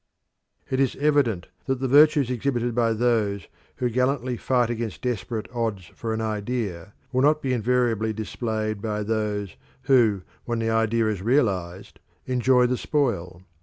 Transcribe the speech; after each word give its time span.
It 0.67 0.79
is 0.79 0.95
evident 0.95 1.49
that 1.67 1.79
the 1.79 1.87
virtues 1.87 2.31
exhibited 2.31 2.73
by 2.73 2.93
those 2.93 3.47
who 3.75 3.87
gallantly 3.87 4.35
fight 4.35 4.71
against 4.71 5.03
desperate 5.03 5.47
odds 5.53 5.91
for 5.93 6.11
an 6.11 6.21
idea 6.21 6.93
will 7.11 7.21
not 7.21 7.39
be 7.39 7.53
invariably 7.53 8.11
displayed 8.11 8.81
by 8.81 9.03
those 9.03 9.55
who 9.83 10.23
when 10.45 10.57
the 10.57 10.71
idea 10.71 11.07
is 11.07 11.21
realised 11.21 11.99
enjoy 12.25 12.65
the 12.65 12.77
spoil. 12.77 13.43